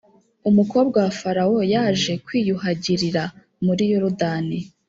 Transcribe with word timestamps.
umukobwa 0.49 0.97
wa 1.05 1.11
farawo 1.19 1.59
yaje 1.73 2.13
kwiyuhagirira 2.25 3.23
muri 3.65 3.83
yorudani 3.91 4.57